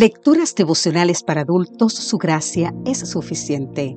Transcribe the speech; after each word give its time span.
Lecturas 0.00 0.56
devocionales 0.56 1.22
para 1.22 1.42
adultos, 1.42 1.92
su 1.92 2.18
gracia 2.18 2.74
es 2.84 2.98
suficiente. 2.98 3.96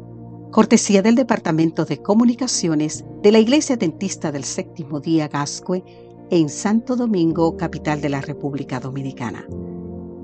Cortesía 0.52 1.02
del 1.02 1.16
Departamento 1.16 1.86
de 1.86 2.04
Comunicaciones 2.04 3.04
de 3.23 3.32
la 3.32 3.39
Iglesia 3.39 3.78
Dentista 3.78 4.32
del 4.32 4.44
Séptimo 4.44 5.00
Día 5.00 5.28
Gascue 5.28 5.84
en 6.30 6.50
Santo 6.50 6.96
Domingo, 6.96 7.57
capital 7.57 8.00
de 8.00 8.10
la 8.10 8.21
República 8.21 8.80
Dominicana. 8.80 9.48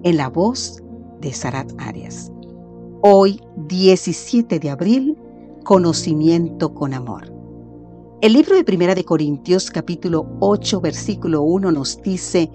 En 0.04 0.16
la 0.16 0.30
voz 0.30 0.84
de 1.22 1.34
Sarat 1.34 1.72
Arias. 1.80 2.32
Hoy, 3.02 3.42
17 3.68 4.60
de 4.60 4.70
abril, 4.70 5.18
conocimiento 5.64 6.76
con 6.76 6.94
amor. 6.94 7.34
El 8.22 8.34
libro 8.34 8.56
de 8.56 8.64
Primera 8.64 8.94
de 8.94 9.06
Corintios, 9.06 9.72
capítulo 9.72 10.38
8, 10.40 10.82
versículo 10.82 11.42
1 11.42 11.72
nos 11.72 12.00
dice, 12.00 12.52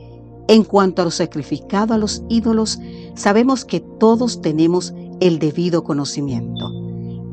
en 0.49 0.65
cuanto 0.65 1.03
a 1.03 1.05
lo 1.05 1.11
sacrificado 1.11 1.95
a 1.95 1.99
los 1.99 2.23
ídolos, 2.29 2.81
sabemos 3.15 3.65
que 3.65 3.81
todos 3.81 4.41
tenemos 4.41 4.95
el 5.21 5.39
debido 5.39 5.85
conocimiento. 5.85 6.73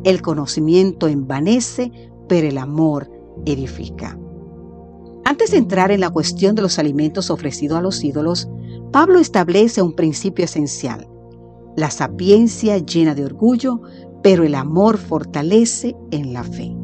El 0.04 0.22
conocimiento 0.22 1.08
envanece, 1.08 1.92
pero 2.28 2.48
el 2.48 2.58
amor 2.58 3.10
edifica. 3.46 4.20
Antes 5.24 5.52
de 5.52 5.58
entrar 5.58 5.92
en 5.92 6.02
la 6.02 6.10
cuestión 6.10 6.56
de 6.56 6.62
los 6.62 6.78
alimentos 6.78 7.32
ofrecidos 7.32 7.78
a 7.78 7.82
los 7.82 8.04
ídolos, 8.04 8.48
Pablo 8.92 9.20
establece 9.20 9.82
un 9.82 9.94
principio 9.94 10.46
esencial. 10.46 11.08
La 11.76 11.90
sapiencia 11.92 12.78
llena 12.78 13.16
de 13.16 13.26
orgullo, 13.26 13.82
pero 14.22 14.44
el 14.44 14.56
amor 14.56 14.98
fortalece 14.98 15.96
en 16.12 16.34
la 16.34 16.44
fe. 16.44 16.76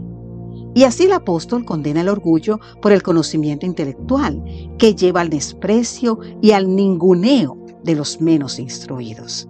Y 0.74 0.84
así 0.84 1.04
el 1.04 1.14
apóstol 1.14 1.66
condena 1.66 2.02
el 2.02 2.10
orgullo 2.10 2.60
por 2.82 2.92
el 2.92 3.04
conocimiento 3.04 3.66
intelectual, 3.66 4.42
que 4.78 4.96
lleva 4.96 5.22
al 5.22 5.30
desprecio 5.30 6.20
y 6.42 6.52
al 6.52 6.74
ninguneo 6.74 7.58
de 7.84 7.96
los 7.96 8.22
menos 8.22 8.58
instruidos. 8.58 9.50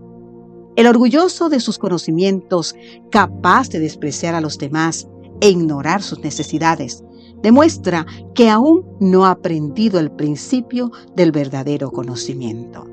El 0.75 0.87
orgulloso 0.87 1.49
de 1.49 1.59
sus 1.59 1.77
conocimientos, 1.77 2.75
capaz 3.11 3.69
de 3.69 3.79
despreciar 3.79 4.35
a 4.35 4.41
los 4.41 4.57
demás 4.57 5.07
e 5.41 5.49
ignorar 5.49 6.01
sus 6.01 6.19
necesidades, 6.19 7.03
demuestra 7.43 8.05
que 8.33 8.49
aún 8.49 8.85
no 8.99 9.25
ha 9.25 9.31
aprendido 9.31 9.99
el 9.99 10.11
principio 10.11 10.91
del 11.15 11.31
verdadero 11.31 11.91
conocimiento. 11.91 12.87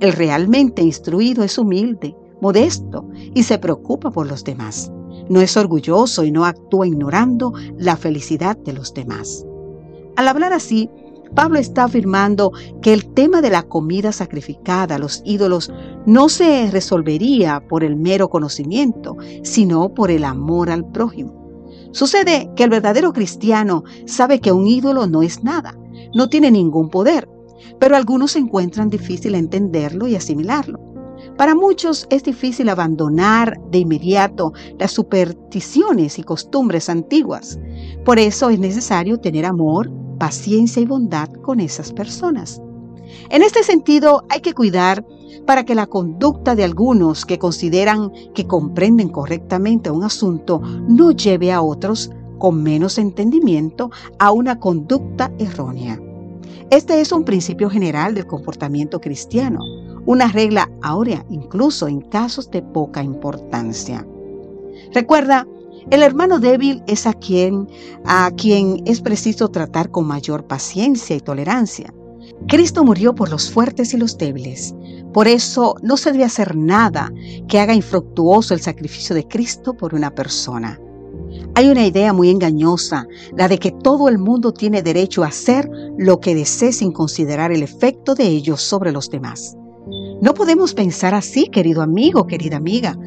El 0.00 0.12
realmente 0.12 0.82
instruido 0.82 1.42
es 1.42 1.58
humilde, 1.58 2.14
modesto 2.40 3.08
y 3.34 3.42
se 3.42 3.58
preocupa 3.58 4.10
por 4.10 4.26
los 4.26 4.44
demás 4.44 4.92
no 5.30 5.40
es 5.40 5.56
orgulloso 5.56 6.24
y 6.24 6.30
no 6.30 6.44
actúa 6.44 6.86
ignorando 6.86 7.54
la 7.78 7.96
felicidad 7.96 8.58
de 8.58 8.74
los 8.74 8.92
demás. 8.92 9.46
Al 10.16 10.28
hablar 10.28 10.52
así, 10.52 10.90
Pablo 11.34 11.58
está 11.58 11.84
afirmando 11.84 12.52
que 12.82 12.92
el 12.92 13.06
tema 13.14 13.40
de 13.40 13.50
la 13.50 13.62
comida 13.62 14.10
sacrificada 14.10 14.96
a 14.96 14.98
los 14.98 15.22
ídolos 15.24 15.72
no 16.04 16.28
se 16.28 16.68
resolvería 16.70 17.60
por 17.68 17.84
el 17.84 17.94
mero 17.94 18.28
conocimiento, 18.28 19.16
sino 19.44 19.94
por 19.94 20.10
el 20.10 20.24
amor 20.24 20.70
al 20.70 20.84
prójimo. 20.90 21.32
Sucede 21.92 22.50
que 22.56 22.64
el 22.64 22.70
verdadero 22.70 23.12
cristiano 23.12 23.84
sabe 24.06 24.40
que 24.40 24.52
un 24.52 24.66
ídolo 24.66 25.06
no 25.06 25.22
es 25.22 25.44
nada, 25.44 25.78
no 26.14 26.28
tiene 26.28 26.50
ningún 26.50 26.90
poder, 26.90 27.28
pero 27.78 27.96
algunos 27.96 28.34
encuentran 28.34 28.90
difícil 28.90 29.36
entenderlo 29.36 30.08
y 30.08 30.16
asimilarlo. 30.16 30.89
Para 31.40 31.54
muchos 31.54 32.06
es 32.10 32.22
difícil 32.22 32.68
abandonar 32.68 33.58
de 33.70 33.78
inmediato 33.78 34.52
las 34.78 34.92
supersticiones 34.92 36.18
y 36.18 36.22
costumbres 36.22 36.90
antiguas. 36.90 37.58
Por 38.04 38.18
eso 38.18 38.50
es 38.50 38.58
necesario 38.58 39.16
tener 39.16 39.46
amor, 39.46 39.90
paciencia 40.18 40.82
y 40.82 40.84
bondad 40.84 41.30
con 41.40 41.60
esas 41.60 41.94
personas. 41.94 42.60
En 43.30 43.42
este 43.42 43.62
sentido, 43.62 44.22
hay 44.28 44.42
que 44.42 44.52
cuidar 44.52 45.02
para 45.46 45.64
que 45.64 45.74
la 45.74 45.86
conducta 45.86 46.54
de 46.54 46.64
algunos 46.64 47.24
que 47.24 47.38
consideran 47.38 48.12
que 48.34 48.46
comprenden 48.46 49.08
correctamente 49.08 49.90
un 49.90 50.04
asunto 50.04 50.60
no 50.60 51.10
lleve 51.10 51.52
a 51.52 51.62
otros 51.62 52.10
con 52.36 52.62
menos 52.62 52.98
entendimiento 52.98 53.90
a 54.18 54.30
una 54.30 54.58
conducta 54.58 55.32
errónea. 55.38 55.98
Este 56.68 57.00
es 57.00 57.12
un 57.12 57.24
principio 57.24 57.70
general 57.70 58.14
del 58.14 58.26
comportamiento 58.26 59.00
cristiano 59.00 59.60
una 60.10 60.26
regla 60.26 60.68
áurea 60.82 61.24
incluso 61.30 61.86
en 61.86 62.00
casos 62.00 62.50
de 62.50 62.62
poca 62.62 63.00
importancia. 63.00 64.04
Recuerda, 64.92 65.46
el 65.92 66.02
hermano 66.02 66.40
débil 66.40 66.82
es 66.88 67.06
a 67.06 67.12
quien, 67.12 67.68
a 68.04 68.32
quien 68.36 68.82
es 68.86 69.00
preciso 69.00 69.50
tratar 69.50 69.92
con 69.92 70.08
mayor 70.08 70.48
paciencia 70.48 71.14
y 71.14 71.20
tolerancia. 71.20 71.94
Cristo 72.48 72.82
murió 72.82 73.14
por 73.14 73.30
los 73.30 73.52
fuertes 73.52 73.94
y 73.94 73.98
los 73.98 74.18
débiles. 74.18 74.74
Por 75.12 75.28
eso 75.28 75.76
no 75.80 75.96
se 75.96 76.10
debe 76.10 76.24
hacer 76.24 76.56
nada 76.56 77.12
que 77.46 77.60
haga 77.60 77.74
infructuoso 77.74 78.52
el 78.52 78.60
sacrificio 78.60 79.14
de 79.14 79.28
Cristo 79.28 79.74
por 79.74 79.94
una 79.94 80.12
persona. 80.12 80.80
Hay 81.54 81.68
una 81.68 81.86
idea 81.86 82.12
muy 82.12 82.30
engañosa, 82.30 83.06
la 83.36 83.46
de 83.46 83.58
que 83.58 83.70
todo 83.70 84.08
el 84.08 84.18
mundo 84.18 84.52
tiene 84.52 84.82
derecho 84.82 85.22
a 85.22 85.28
hacer 85.28 85.70
lo 85.98 86.18
que 86.18 86.34
desee 86.34 86.72
sin 86.72 86.90
considerar 86.90 87.52
el 87.52 87.62
efecto 87.62 88.16
de 88.16 88.26
ello 88.26 88.56
sobre 88.56 88.90
los 88.90 89.08
demás. 89.08 89.56
No 90.20 90.34
podemos 90.34 90.74
pensar 90.74 91.14
así, 91.14 91.46
querido 91.46 91.80
amigo, 91.80 92.26
querida 92.26 92.58
amiga. 92.58 92.98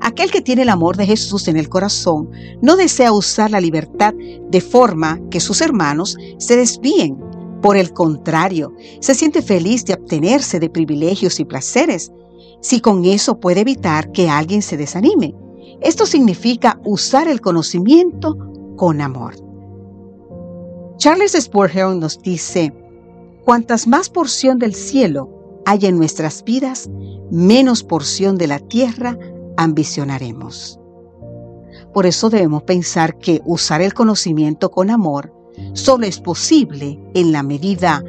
Aquel 0.00 0.30
que 0.30 0.40
tiene 0.40 0.62
el 0.62 0.70
amor 0.70 0.96
de 0.96 1.06
Jesús 1.06 1.46
en 1.48 1.56
el 1.56 1.68
corazón 1.68 2.30
no 2.62 2.76
desea 2.76 3.12
usar 3.12 3.50
la 3.50 3.60
libertad 3.60 4.14
de 4.14 4.60
forma 4.60 5.20
que 5.30 5.40
sus 5.40 5.60
hermanos 5.60 6.16
se 6.38 6.56
desvíen. 6.56 7.18
Por 7.60 7.76
el 7.76 7.92
contrario, 7.92 8.72
se 9.00 9.14
siente 9.14 9.42
feliz 9.42 9.84
de 9.84 9.94
obtenerse 9.94 10.58
de 10.58 10.70
privilegios 10.70 11.38
y 11.40 11.44
placeres, 11.44 12.12
si 12.60 12.80
con 12.80 13.04
eso 13.04 13.40
puede 13.40 13.60
evitar 13.60 14.10
que 14.12 14.28
alguien 14.28 14.62
se 14.62 14.76
desanime. 14.76 15.34
Esto 15.80 16.06
significa 16.06 16.80
usar 16.84 17.28
el 17.28 17.40
conocimiento 17.40 18.36
con 18.76 19.00
amor. 19.00 19.34
Charles 20.96 21.32
Spurgeon 21.32 22.00
nos 22.00 22.20
dice, 22.20 22.72
cuantas 23.44 23.86
más 23.86 24.08
porción 24.08 24.58
del 24.58 24.74
cielo 24.74 25.43
hay 25.64 25.86
en 25.86 25.96
nuestras 25.96 26.44
vidas, 26.44 26.88
menos 27.30 27.82
porción 27.82 28.36
de 28.38 28.46
la 28.46 28.58
tierra 28.58 29.18
ambicionaremos. 29.56 30.78
Por 31.92 32.06
eso 32.06 32.30
debemos 32.30 32.64
pensar 32.64 33.18
que 33.18 33.40
usar 33.44 33.80
el 33.80 33.94
conocimiento 33.94 34.70
con 34.70 34.90
amor 34.90 35.32
solo 35.72 36.06
es 36.06 36.20
posible 36.20 37.00
en 37.14 37.32
la 37.32 37.42
medida 37.42 38.02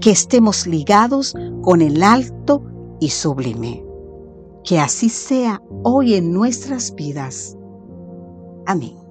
que 0.00 0.10
estemos 0.10 0.66
ligados 0.66 1.34
con 1.62 1.82
el 1.82 2.02
alto 2.02 2.62
y 3.00 3.10
sublime. 3.10 3.84
Que 4.64 4.78
así 4.78 5.08
sea 5.08 5.62
hoy 5.82 6.14
en 6.14 6.32
nuestras 6.32 6.94
vidas. 6.94 7.56
Amén. 8.66 9.03